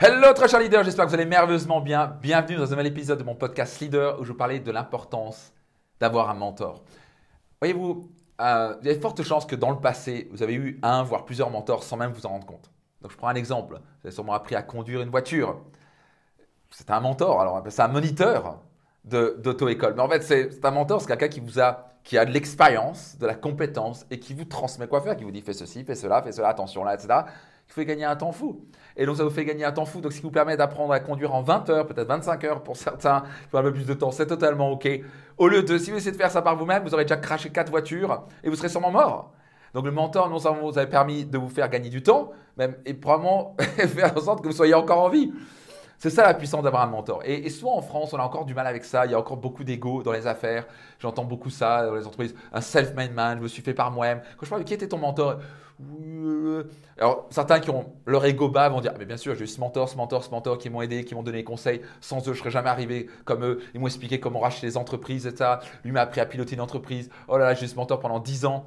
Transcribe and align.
Hello 0.00 0.32
très 0.32 0.46
chers 0.46 0.60
leaders, 0.60 0.84
j'espère 0.84 1.06
que 1.06 1.10
vous 1.10 1.16
allez 1.16 1.24
merveilleusement 1.24 1.80
bien. 1.80 2.06
Bienvenue 2.22 2.56
dans 2.56 2.66
un 2.66 2.70
nouvel 2.70 2.86
épisode 2.86 3.18
de 3.18 3.24
mon 3.24 3.34
podcast 3.34 3.80
Leader 3.80 4.20
où 4.20 4.22
je 4.22 4.30
vous 4.30 4.38
parlais 4.38 4.60
de 4.60 4.70
l'importance 4.70 5.52
d'avoir 5.98 6.30
un 6.30 6.34
mentor. 6.34 6.84
Voyez-vous, 7.60 8.08
euh, 8.40 8.76
il 8.80 8.86
y 8.86 8.90
a 8.92 8.94
de 8.94 9.00
fortes 9.00 9.24
chances 9.24 9.44
que 9.44 9.56
dans 9.56 9.70
le 9.70 9.80
passé, 9.80 10.28
vous 10.30 10.44
avez 10.44 10.54
eu 10.54 10.78
un, 10.84 11.02
voire 11.02 11.24
plusieurs 11.24 11.50
mentors 11.50 11.82
sans 11.82 11.96
même 11.96 12.12
vous 12.12 12.26
en 12.26 12.28
rendre 12.28 12.46
compte. 12.46 12.70
Donc 13.02 13.10
je 13.10 13.16
prends 13.16 13.26
un 13.26 13.34
exemple. 13.34 13.74
Vous 13.74 14.06
avez 14.06 14.14
sûrement 14.14 14.34
appris 14.34 14.54
à 14.54 14.62
conduire 14.62 15.00
une 15.00 15.10
voiture. 15.10 15.60
C'est 16.70 16.92
un 16.92 17.00
mentor, 17.00 17.40
alors 17.40 17.60
c'est 17.68 17.82
un 17.82 17.88
moniteur 17.88 18.60
d'auto-école. 19.02 19.94
Mais 19.96 20.02
en 20.02 20.08
fait, 20.08 20.22
c'est 20.22 20.64
un 20.64 20.70
mentor, 20.70 21.00
c'est 21.00 21.08
quelqu'un 21.08 21.26
qui 21.26 21.40
vous 21.40 21.58
a, 21.58 21.88
qui 22.04 22.16
a 22.16 22.24
de 22.24 22.30
l'expérience, 22.30 23.18
de 23.18 23.26
la 23.26 23.34
compétence 23.34 24.06
et 24.12 24.20
qui 24.20 24.32
vous 24.32 24.44
transmet 24.44 24.86
quoi 24.86 25.00
faire, 25.00 25.16
qui 25.16 25.24
vous 25.24 25.32
dit 25.32 25.42
fais 25.42 25.54
ceci, 25.54 25.82
fais 25.82 25.96
cela, 25.96 26.22
fais 26.22 26.30
cela, 26.30 26.50
attention 26.50 26.84
là, 26.84 26.94
etc 26.94 27.24
qui 27.68 27.74
fait 27.74 27.84
gagner 27.84 28.04
un 28.04 28.16
temps 28.16 28.32
fou. 28.32 28.64
Et 28.96 29.06
donc, 29.06 29.16
ça 29.16 29.24
vous 29.24 29.30
fait 29.30 29.44
gagner 29.44 29.64
un 29.64 29.72
temps 29.72 29.84
fou. 29.84 30.00
Donc, 30.00 30.12
ce 30.12 30.16
qui 30.16 30.22
vous 30.24 30.30
permet 30.30 30.56
d'apprendre 30.56 30.92
à 30.92 31.00
conduire 31.00 31.34
en 31.34 31.42
20 31.42 31.70
heures, 31.70 31.86
peut-être 31.86 32.08
25 32.08 32.44
heures 32.44 32.62
pour 32.62 32.76
certains, 32.76 33.22
qui 33.50 33.56
un 33.56 33.62
peu 33.62 33.72
plus 33.72 33.86
de 33.86 33.94
temps, 33.94 34.10
c'est 34.10 34.26
totalement 34.26 34.72
OK. 34.72 34.88
Au 35.36 35.48
lieu 35.48 35.62
de, 35.62 35.78
si 35.78 35.90
vous 35.90 35.98
essayez 35.98 36.12
de 36.12 36.16
faire 36.16 36.30
ça 36.30 36.42
par 36.42 36.56
vous-même, 36.56 36.82
vous 36.82 36.94
aurez 36.94 37.04
déjà 37.04 37.16
craché 37.16 37.50
quatre 37.50 37.70
voitures 37.70 38.24
et 38.42 38.48
vous 38.48 38.56
serez 38.56 38.70
sûrement 38.70 38.90
mort. 38.90 39.32
Donc, 39.74 39.84
le 39.84 39.90
mentor, 39.90 40.30
non 40.30 40.38
seulement 40.38 40.70
vous 40.70 40.78
avez 40.78 40.90
permis 40.90 41.26
de 41.26 41.36
vous 41.36 41.48
faire 41.48 41.68
gagner 41.68 41.90
du 41.90 42.02
temps, 42.02 42.30
même, 42.56 42.74
et 42.86 42.94
probablement 42.94 43.54
faire 43.60 44.16
en 44.16 44.20
sorte 44.20 44.42
que 44.42 44.48
vous 44.48 44.54
soyez 44.54 44.74
encore 44.74 45.00
en 45.00 45.10
vie. 45.10 45.32
C'est 45.98 46.10
ça 46.10 46.22
la 46.22 46.34
puissance 46.34 46.62
d'avoir 46.62 46.82
un 46.82 46.86
mentor. 46.86 47.22
Et, 47.24 47.50
souvent 47.50 47.76
en 47.76 47.82
France, 47.82 48.12
on 48.12 48.18
a 48.18 48.22
encore 48.22 48.44
du 48.44 48.54
mal 48.54 48.68
avec 48.68 48.84
ça. 48.84 49.04
Il 49.04 49.10
y 49.10 49.14
a 49.14 49.18
encore 49.18 49.36
beaucoup 49.36 49.64
d'ego 49.64 50.04
dans 50.04 50.12
les 50.12 50.28
affaires. 50.28 50.66
J'entends 51.00 51.24
beaucoup 51.24 51.50
ça 51.50 51.86
dans 51.86 51.96
les 51.96 52.06
entreprises. 52.06 52.36
Un 52.52 52.60
self-made 52.60 53.12
man, 53.12 53.38
je 53.38 53.42
me 53.42 53.48
suis 53.48 53.62
fait 53.62 53.74
par 53.74 53.90
moi-même. 53.90 54.20
Quand 54.36 54.46
je 54.46 54.50
parle 54.50 54.62
qui 54.62 54.74
était 54.74 54.86
ton 54.86 54.98
mentor 54.98 55.40
Alors, 56.96 57.26
certains 57.30 57.58
qui 57.58 57.70
ont 57.70 57.92
leur 58.06 58.24
ego 58.24 58.48
bas 58.48 58.68
vont 58.68 58.80
dire 58.80 58.92
ah, 58.94 58.98
Mais 58.98 59.06
bien 59.06 59.16
sûr, 59.16 59.34
j'ai 59.34 59.42
eu 59.42 59.48
ce 59.48 59.58
mentor, 59.58 59.88
ce 59.88 59.96
mentor, 59.96 60.22
ce 60.22 60.30
mentor 60.30 60.58
qui 60.58 60.70
m'ont 60.70 60.82
aidé, 60.82 61.04
qui 61.04 61.16
m'ont 61.16 61.24
donné 61.24 61.38
des 61.38 61.44
conseils. 61.44 61.80
Sans 62.00 62.26
eux, 62.28 62.32
je 62.32 62.38
serais 62.38 62.52
jamais 62.52 62.70
arrivé 62.70 63.08
comme 63.24 63.44
eux. 63.44 63.60
Ils 63.74 63.80
m'ont 63.80 63.88
expliqué 63.88 64.20
comment 64.20 64.38
racheter 64.38 64.68
les 64.68 64.76
entreprises, 64.76 65.26
etc. 65.26 65.56
Lui 65.84 65.90
m'a 65.90 66.02
appris 66.02 66.20
à 66.20 66.26
piloter 66.26 66.54
une 66.54 66.60
entreprise. 66.60 67.10
Oh 67.26 67.38
là 67.38 67.46
là, 67.46 67.54
j'ai 67.54 67.64
eu 67.64 67.68
ce 67.68 67.74
mentor 67.74 67.98
pendant 67.98 68.20
10 68.20 68.44
ans. 68.44 68.66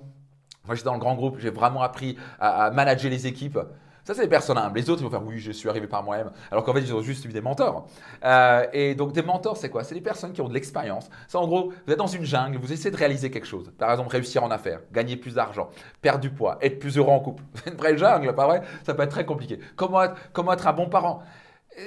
Moi, 0.66 0.76
j'étais 0.76 0.86
dans 0.86 0.94
le 0.96 1.00
grand 1.00 1.16
groupe, 1.16 1.38
j'ai 1.40 1.50
vraiment 1.50 1.82
appris 1.82 2.18
à 2.40 2.72
manager 2.72 3.10
les 3.10 3.26
équipes. 3.26 3.58
Ça, 4.04 4.16
c'est 4.16 4.22
les 4.22 4.28
personnes 4.28 4.58
humbles. 4.58 4.80
Les 4.80 4.90
autres, 4.90 5.02
ils 5.02 5.04
vont 5.04 5.10
faire 5.10 5.24
oui, 5.24 5.38
je 5.40 5.52
suis 5.52 5.70
arrivé 5.70 5.88
par 5.88 6.04
moi-même. 6.04 6.32
Alors 6.52 6.64
qu'en 6.64 6.74
fait, 6.74 6.82
ils 6.82 6.94
ont 6.94 7.02
juste 7.02 7.26
eu 7.26 7.30
des 7.30 7.42
mentors. 7.42 7.88
Euh, 8.26 8.66
et 8.74 8.96
donc, 8.96 9.14
des 9.14 9.22
mentors, 9.22 9.58
c'est 9.58 9.70
quoi? 9.70 9.84
C'est 9.84 9.96
des 9.96 10.02
personnes 10.02 10.34
qui 10.34 10.42
ont 10.42 10.50
de 10.50 10.54
l'expérience. 10.54 11.10
Ça, 11.28 11.40
en 11.40 11.48
gros, 11.48 11.72
vous 11.86 11.94
êtes 11.94 12.00
dans 12.00 12.08
une 12.08 12.24
jungle, 12.24 12.58
vous 12.58 12.74
essayez 12.74 12.92
de 12.92 12.98
réaliser 12.98 13.30
quelque 13.30 13.48
chose. 13.48 13.72
Par 13.78 13.92
exemple, 13.92 14.10
réussir 14.10 14.44
en 14.44 14.50
affaires, 14.50 14.80
gagner 14.92 15.18
plus 15.18 15.36
d'argent, 15.36 15.70
perdre 16.02 16.20
du 16.20 16.32
poids, 16.32 16.58
être 16.62 16.80
plus 16.80 16.98
heureux 16.98 17.12
en 17.12 17.20
couple. 17.20 17.44
C'est 17.64 17.72
une 17.72 17.78
vraie 17.78 17.98
jungle, 17.98 18.34
pas 18.34 18.48
vrai? 18.48 18.62
Ça 18.84 18.94
peut 18.94 19.04
être 19.04 19.12
très 19.12 19.26
compliqué. 19.26 19.60
Comment 19.76 20.04
être, 20.04 20.16
comment 20.34 20.54
être 20.54 20.68
un 20.68 20.74
bon 20.74 20.90
parent? 20.90 21.22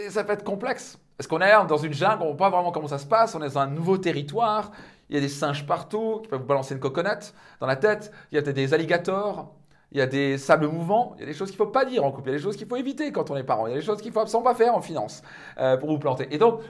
Ça 0.09 0.25
peut 0.25 0.33
être 0.33 0.45
complexe. 0.45 0.99
Parce 1.17 1.29
qu'on 1.29 1.41
est 1.41 1.67
dans 1.67 1.77
une 1.77 1.93
jungle, 1.93 2.23
on 2.23 2.33
ne 2.33 2.37
voit 2.37 2.51
pas 2.51 2.51
vraiment 2.51 2.73
comment 2.73 2.89
ça 2.89 2.99
se 2.99 3.07
passe. 3.07 3.35
On 3.35 3.43
est 3.43 3.55
dans 3.55 3.59
un 3.59 3.67
nouveau 3.67 3.99
territoire. 3.99 4.73
Il 5.09 5.15
y 5.15 5.19
a 5.19 5.21
des 5.21 5.29
singes 5.29 5.67
partout 5.67 6.21
qui 6.23 6.29
peuvent 6.29 6.41
vous 6.41 6.47
balancer 6.47 6.75
une 6.75 6.81
coconut 6.81 7.33
dans 7.61 7.67
la 7.67 7.77
tête. 7.77 8.11
Il 8.33 8.37
y 8.37 8.39
a 8.39 8.43
des 8.43 8.75
alligators 8.75 9.55
il 9.95 9.99
y 9.99 10.01
a 10.01 10.07
des 10.07 10.39
sables 10.39 10.67
mouvants, 10.67 11.15
il 11.17 11.21
y 11.21 11.23
a 11.23 11.27
des 11.27 11.35
choses 11.35 11.51
qu'il 11.51 11.61
ne 11.61 11.65
faut 11.65 11.71
pas 11.71 11.85
dire 11.85 12.05
en 12.05 12.11
couple, 12.11 12.29
il 12.29 12.33
y 12.33 12.35
a 12.35 12.39
des 12.39 12.43
choses 12.43 12.57
qu'il 12.57 12.67
faut 12.67 12.77
éviter 12.77 13.13
quand 13.13 13.31
on 13.31 13.37
est 13.37 13.45
parent, 13.45 13.69
il 13.69 13.71
y 13.71 13.75
a 13.75 13.79
des 13.79 13.85
choses 13.85 14.03
qu'il 14.03 14.11
faut 14.11 14.21
absolument 14.21 14.51
pas 14.51 14.57
faire 14.57 14.75
en 14.75 14.81
finance 14.81 15.23
euh, 15.59 15.77
pour 15.77 15.89
vous 15.89 16.01
planter. 16.01 16.27
Et 16.35 16.39
donc, 16.39 16.61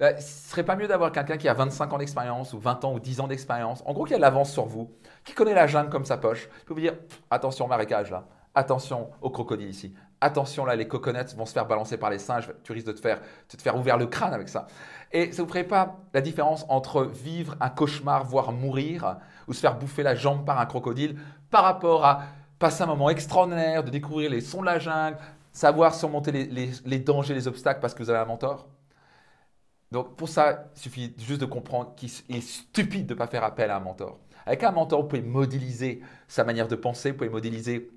bah, 0.00 0.20
ce 0.20 0.50
serait 0.50 0.64
pas 0.64 0.74
mieux 0.74 0.88
d'avoir 0.88 1.12
quelqu'un 1.12 1.36
qui 1.36 1.48
a 1.48 1.54
25 1.54 1.92
ans 1.92 1.98
d'expérience 1.98 2.52
ou 2.52 2.58
20 2.58 2.84
ans 2.84 2.92
ou 2.92 2.98
10 2.98 3.20
ans 3.20 3.28
d'expérience, 3.28 3.84
en 3.86 3.92
gros 3.92 4.04
qui 4.04 4.14
a 4.14 4.16
de 4.16 4.22
l'avance 4.22 4.50
sur 4.50 4.66
vous, 4.66 4.90
qui 5.24 5.32
connaît 5.32 5.54
la 5.54 5.68
jungle 5.68 5.90
comme 5.90 6.04
sa 6.04 6.16
poche, 6.16 6.48
qui 6.58 6.66
peut 6.66 6.74
vous 6.74 6.80
dire 6.80 6.94
attention 7.30 7.68
marécage 7.68 8.10
là, 8.10 8.26
attention 8.56 9.10
au 9.20 9.30
crocodile 9.30 9.68
ici, 9.68 9.94
attention 10.20 10.64
là 10.64 10.74
les 10.74 10.88
coconuts 10.88 11.36
vont 11.36 11.46
se 11.46 11.52
faire 11.52 11.66
balancer 11.66 11.98
par 11.98 12.10
les 12.10 12.18
singes, 12.18 12.52
tu 12.64 12.72
risques 12.72 12.88
de 12.88 12.92
te 12.92 13.00
faire, 13.00 13.20
de 13.20 13.56
te 13.56 13.62
faire 13.62 13.76
ouvrir 13.76 13.96
le 13.96 14.06
crâne 14.06 14.34
avec 14.34 14.48
ça. 14.48 14.66
Et 15.12 15.30
ça 15.30 15.42
ne 15.42 15.46
vous 15.46 15.52
ferait 15.52 15.62
pas 15.62 15.98
la 16.14 16.20
différence 16.20 16.66
entre 16.68 17.04
vivre 17.04 17.54
un 17.60 17.68
cauchemar, 17.68 18.24
voire 18.24 18.50
mourir, 18.50 19.18
ou 19.46 19.52
se 19.52 19.60
faire 19.60 19.78
bouffer 19.78 20.02
la 20.02 20.16
jambe 20.16 20.44
par 20.44 20.58
un 20.58 20.66
crocodile, 20.66 21.16
par 21.48 21.62
rapport 21.62 22.04
à 22.04 22.22
passer 22.62 22.84
un 22.84 22.86
moment 22.86 23.10
extraordinaire, 23.10 23.82
de 23.82 23.90
découvrir 23.90 24.30
les 24.30 24.40
sons 24.40 24.60
de 24.60 24.66
la 24.66 24.78
jungle, 24.78 25.18
savoir 25.50 25.96
surmonter 25.96 26.30
les, 26.30 26.98
dangers, 27.00 27.34
les 27.34 27.48
obstacles 27.48 27.80
parce 27.80 27.92
que 27.92 28.04
vous 28.04 28.10
avez 28.10 28.20
un 28.20 28.24
mentor. 28.24 28.68
Donc 29.90 30.14
pour 30.14 30.28
ça, 30.28 30.70
il 30.76 30.80
suffit 30.80 31.12
juste 31.18 31.40
de 31.40 31.46
comprendre 31.46 31.92
qu'il 31.96 32.08
est 32.08 32.40
stupide 32.40 33.06
de 33.06 33.14
ne 33.14 33.18
pas 33.18 33.26
faire 33.26 33.42
appel 33.42 33.68
à 33.68 33.78
un 33.78 33.80
mentor. 33.80 34.20
Avec 34.46 34.62
un 34.62 34.70
mentor, 34.70 35.02
vous 35.02 35.08
pouvez 35.08 35.22
modéliser 35.22 36.02
sa 36.28 36.44
manière 36.44 36.68
de 36.68 36.76
penser, 36.76 37.10
vous 37.10 37.16
pouvez 37.16 37.30
modéliser 37.30 37.90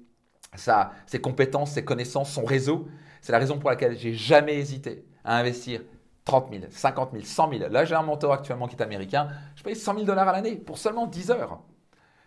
sa, 0.55 0.93
ses 1.05 1.21
compétences, 1.21 1.73
ses 1.73 1.85
connaissances, 1.85 2.31
son 2.31 2.43
réseau. 2.43 2.87
C'est 3.21 3.33
la 3.33 3.39
raison 3.39 3.59
pour 3.59 3.69
laquelle 3.69 3.95
j'ai 3.95 4.15
jamais 4.15 4.55
hésité 4.55 5.05
à 5.23 5.37
investir 5.37 5.81
30 6.23 6.49
000, 6.49 6.63
50 6.71 7.11
000, 7.11 7.23
100 7.23 7.49
000. 7.51 7.69
Là, 7.69 7.85
j'ai 7.85 7.93
un 7.93 8.01
mentor 8.01 8.33
actuellement 8.33 8.67
qui 8.67 8.75
est 8.75 8.81
américain. 8.81 9.27
Je 9.55 9.61
paye 9.61 9.75
100 9.75 9.93
000 9.93 10.05
dollars 10.05 10.27
à 10.27 10.31
l'année 10.31 10.55
pour 10.55 10.79
seulement 10.79 11.05
10 11.05 11.29
heures. 11.29 11.61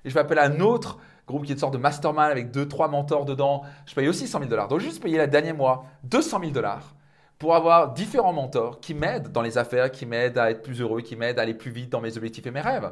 Et 0.05 0.11
je 0.11 0.15
vais 0.15 0.21
appeler 0.21 0.41
un 0.41 0.61
autre 0.61 0.99
groupe 1.29 1.45
qui 1.45 1.53
est 1.53 1.55
une 1.55 1.61
sorte 1.61 1.75
de 1.75 1.79
mastermind 1.79 2.31
avec 2.31 2.51
deux, 2.51 2.67
trois 2.67 2.89
mentors 2.89 3.25
dedans. 3.25 3.63
Je 3.87 3.95
paye 3.95 4.09
aussi 4.09 4.27
100 4.27 4.39
000 4.39 4.51
dollars. 4.51 4.69
Donc, 4.69 4.81
juste 4.81 5.03
payer 5.03 5.19
le 5.19 5.29
dernier 5.29 5.53
mois 5.53 5.85
200 6.05 6.41
000 6.41 6.53
dollars 6.53 6.95
pour 7.39 7.55
avoir 7.55 7.93
différents 7.93 8.33
mentors 8.33 8.81
qui 8.81 8.95
m'aident 8.95 9.31
dans 9.31 9.43
les 9.43 9.59
affaires, 9.59 9.93
qui 9.93 10.07
m'aident 10.07 10.39
à 10.39 10.51
être 10.51 10.63
plus 10.63 10.81
heureux, 10.81 11.03
qui 11.03 11.15
m'aident 11.15 11.39
à 11.39 11.43
aller 11.43 11.55
plus 11.55 11.71
vite 11.71 11.91
dans 11.91 12.01
mes 12.01 12.17
objectifs 12.17 12.47
et 12.47 12.51
mes 12.51 12.61
rêves. 12.61 12.91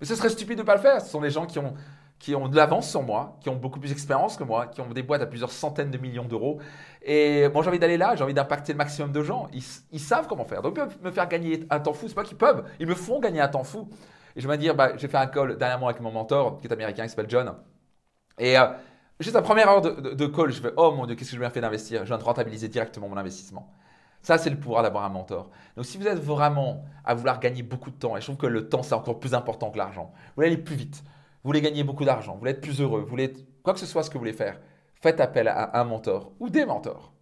Mais 0.00 0.06
ce 0.06 0.14
serait 0.14 0.28
stupide 0.28 0.56
de 0.56 0.62
ne 0.62 0.66
pas 0.66 0.76
le 0.76 0.80
faire. 0.80 1.00
Ce 1.00 1.10
sont 1.10 1.20
des 1.20 1.30
gens 1.30 1.46
qui 1.46 1.58
ont, 1.58 1.74
qui 2.18 2.34
ont 2.34 2.48
de 2.48 2.54
l'avance 2.54 2.88
sur 2.88 3.02
moi, 3.02 3.36
qui 3.40 3.48
ont 3.48 3.56
beaucoup 3.56 3.80
plus 3.80 3.88
d'expérience 3.88 4.36
que 4.36 4.44
moi, 4.44 4.66
qui 4.66 4.80
ont 4.80 4.88
des 4.88 5.02
boîtes 5.02 5.22
à 5.22 5.26
plusieurs 5.26 5.50
centaines 5.50 5.90
de 5.90 5.98
millions 5.98 6.24
d'euros. 6.24 6.60
Et 7.02 7.48
moi, 7.48 7.62
j'ai 7.62 7.68
envie 7.70 7.78
d'aller 7.78 7.96
là, 7.96 8.14
j'ai 8.14 8.22
envie 8.22 8.34
d'impacter 8.34 8.72
le 8.72 8.78
maximum 8.78 9.10
de 9.10 9.22
gens. 9.22 9.48
Ils, 9.52 9.64
ils, 9.90 10.00
savent 10.00 10.28
comment 10.28 10.44
faire. 10.44 10.62
Donc, 10.62 10.74
ils 10.76 10.80
peuvent 10.80 10.98
me 11.02 11.10
faire 11.10 11.28
gagner 11.28 11.66
un 11.70 11.80
temps 11.80 11.92
fou. 11.92 12.06
C'est 12.08 12.14
pas 12.14 12.24
qu'ils 12.24 12.36
peuvent, 12.36 12.64
ils 12.78 12.86
me 12.86 12.94
font 12.94 13.18
gagner 13.18 13.40
un 13.40 13.48
temps 13.48 13.64
fou. 13.64 13.88
Et 14.36 14.40
je 14.40 14.46
vais 14.46 14.56
me 14.56 14.60
dire, 14.60 14.74
bah, 14.74 14.92
j'ai 14.96 15.08
fait 15.08 15.16
un 15.16 15.26
call 15.26 15.56
dernièrement 15.56 15.88
avec 15.88 16.00
mon 16.00 16.12
mentor, 16.12 16.58
qui 16.60 16.68
est 16.68 16.72
américain, 16.72 17.02
qui 17.02 17.08
s'appelle 17.10 17.28
John. 17.28 17.54
Et 18.40 18.58
euh, 18.58 18.66
juste 19.20 19.34
la 19.34 19.42
première 19.42 19.68
heure 19.68 19.82
de, 19.82 20.26
call, 20.26 20.50
je 20.50 20.60
fais, 20.60 20.72
oh 20.76 20.92
mon 20.92 21.06
Dieu, 21.06 21.14
qu'est-ce 21.14 21.30
que 21.30 21.36
je 21.36 21.40
viens 21.40 21.50
faire 21.50 21.62
d'investir? 21.62 22.00
Je 22.00 22.06
viens 22.06 22.18
de 22.18 22.24
rentabiliser 22.24 22.68
directement 22.68 23.08
mon 23.08 23.16
investissement. 23.16 23.72
Ça, 24.22 24.38
c'est 24.38 24.50
le 24.50 24.58
pouvoir 24.58 24.82
d'avoir 24.82 25.04
un 25.04 25.08
mentor. 25.10 25.50
Donc, 25.76 25.84
si 25.84 25.98
vous 25.98 26.06
êtes 26.06 26.18
vraiment 26.18 26.84
à 27.04 27.14
vouloir 27.14 27.38
gagner 27.38 27.62
beaucoup 27.62 27.90
de 27.90 27.96
temps, 27.96 28.16
et 28.16 28.20
je 28.20 28.26
trouve 28.26 28.38
que 28.38 28.46
le 28.46 28.68
temps, 28.68 28.82
c'est 28.82 28.94
encore 28.94 29.20
plus 29.20 29.34
important 29.34 29.70
que 29.70 29.78
l'argent, 29.78 30.12
vous 30.14 30.32
voulez 30.36 30.48
aller 30.48 30.56
plus 30.56 30.74
vite, 30.74 31.02
vous 31.42 31.48
voulez 31.48 31.60
gagner 31.60 31.84
beaucoup 31.84 32.04
d'argent, 32.04 32.32
vous 32.32 32.40
voulez 32.40 32.50
être 32.52 32.60
plus 32.60 32.80
heureux, 32.80 33.00
vous 33.00 33.06
voulez 33.06 33.24
être, 33.24 33.62
quoi 33.62 33.74
que 33.74 33.80
ce 33.80 33.86
soit 33.86 34.02
ce 34.02 34.10
que 34.10 34.14
vous 34.14 34.20
voulez 34.20 34.32
faire, 34.32 34.58
faites 35.00 35.20
appel 35.20 35.48
à 35.48 35.78
un 35.78 35.84
mentor 35.84 36.32
ou 36.40 36.50
des 36.50 36.64
mentors. 36.64 37.12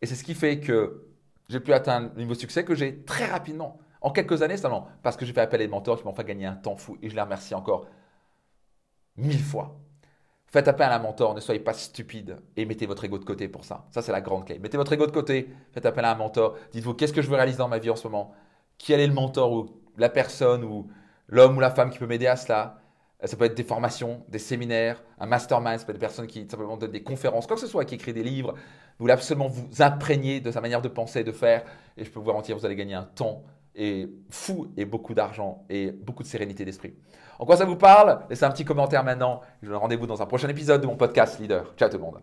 Et 0.00 0.06
c'est 0.06 0.14
ce 0.16 0.24
qui 0.24 0.34
fait 0.34 0.60
que 0.60 1.08
j'ai 1.48 1.60
pu 1.60 1.72
atteindre 1.72 2.10
le 2.14 2.22
niveau 2.22 2.34
de 2.34 2.38
succès 2.38 2.64
que 2.64 2.74
j'ai 2.74 3.04
très 3.04 3.26
rapidement. 3.26 3.78
En 4.00 4.10
quelques 4.10 4.42
années 4.42 4.56
seulement, 4.56 4.88
parce 5.02 5.16
que 5.16 5.24
j'ai 5.24 5.32
fait 5.32 5.40
appel 5.40 5.60
à 5.60 5.64
des 5.64 5.70
mentors 5.70 5.98
qui 5.98 6.04
m'ont 6.04 6.12
fait 6.12 6.24
gagner 6.24 6.46
un 6.46 6.56
temps 6.56 6.76
fou 6.76 6.98
et 7.02 7.08
je 7.08 7.14
les 7.14 7.20
remercie 7.20 7.54
encore 7.54 7.86
mille 9.16 9.42
fois. 9.42 9.76
Faites 10.52 10.68
appel 10.68 10.90
à 10.90 10.96
un 10.96 10.98
mentor, 10.98 11.34
ne 11.34 11.40
soyez 11.40 11.60
pas 11.60 11.72
stupide 11.72 12.36
et 12.58 12.66
mettez 12.66 12.84
votre 12.84 13.02
ego 13.04 13.18
de 13.18 13.24
côté 13.24 13.48
pour 13.48 13.64
ça. 13.64 13.86
Ça, 13.90 14.02
c'est 14.02 14.12
la 14.12 14.20
grande 14.20 14.44
clé. 14.44 14.58
Mettez 14.58 14.76
votre 14.76 14.92
ego 14.92 15.06
de 15.06 15.10
côté, 15.10 15.48
faites 15.72 15.86
appel 15.86 16.04
à 16.04 16.12
un 16.12 16.14
mentor. 16.14 16.58
Dites-vous, 16.72 16.92
qu'est-ce 16.92 17.14
que 17.14 17.22
je 17.22 17.30
veux 17.30 17.36
réaliser 17.36 17.56
dans 17.56 17.68
ma 17.68 17.78
vie 17.78 17.88
en 17.88 17.96
ce 17.96 18.06
moment? 18.06 18.34
Qui 18.76 18.92
est 18.92 19.06
le 19.06 19.14
mentor 19.14 19.50
ou 19.50 19.70
la 19.96 20.10
personne 20.10 20.62
ou 20.62 20.88
l'homme 21.26 21.56
ou 21.56 21.60
la 21.60 21.70
femme 21.70 21.88
qui 21.88 21.98
peut 21.98 22.06
m'aider 22.06 22.26
à 22.26 22.36
cela? 22.36 22.80
Ça 23.24 23.34
peut 23.34 23.46
être 23.46 23.54
des 23.54 23.64
formations, 23.64 24.24
des 24.28 24.38
séminaires, 24.38 25.02
un 25.18 25.24
mastermind, 25.24 25.78
ça 25.78 25.86
peut 25.86 25.92
être 25.92 25.98
des 25.98 26.06
personnes 26.06 26.26
qui 26.26 26.46
simplement 26.46 26.76
donnent 26.76 26.90
des 26.90 27.02
conférences, 27.02 27.46
quoi 27.46 27.56
que 27.56 27.62
ce 27.62 27.68
soit, 27.68 27.86
qui 27.86 27.94
écrit 27.94 28.12
des 28.12 28.24
livres. 28.24 28.52
Vous 28.52 29.04
voulez 29.04 29.14
absolument 29.14 29.48
vous 29.48 29.80
imprégner 29.80 30.40
de 30.40 30.50
sa 30.50 30.60
manière 30.60 30.82
de 30.82 30.88
penser, 30.88 31.24
de 31.24 31.32
faire. 31.32 31.64
Et 31.96 32.04
je 32.04 32.10
peux 32.10 32.20
vous 32.20 32.26
garantir, 32.26 32.58
vous 32.58 32.66
allez 32.66 32.76
gagner 32.76 32.94
un 32.94 33.04
temps 33.04 33.42
et 33.74 34.08
fou 34.30 34.72
et 34.76 34.84
beaucoup 34.84 35.14
d'argent 35.14 35.64
et 35.68 35.90
beaucoup 35.90 36.22
de 36.22 36.28
sérénité 36.28 36.64
d'esprit. 36.64 36.94
En 37.38 37.46
quoi 37.46 37.56
ça 37.56 37.64
vous 37.64 37.76
parle? 37.76 38.20
Laissez 38.30 38.44
un 38.44 38.50
petit 38.50 38.64
commentaire 38.64 39.04
maintenant. 39.04 39.40
Je 39.60 39.66
vous 39.66 39.72
donne 39.72 39.80
rendez-vous 39.80 40.06
dans 40.06 40.22
un 40.22 40.26
prochain 40.26 40.48
épisode 40.48 40.80
de 40.80 40.86
mon 40.86 40.96
podcast 40.96 41.40
Leader. 41.40 41.74
Ciao 41.76 41.88
tout 41.88 41.96
le 41.96 42.02
monde. 42.02 42.20